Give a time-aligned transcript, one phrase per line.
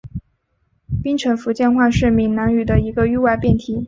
[1.03, 3.79] 槟城福建话是闽南语的一个域外变体。